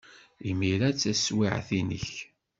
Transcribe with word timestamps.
Imir-a 0.49 0.89
d 0.95 0.97
taswiɛt-nnek. 1.01 2.09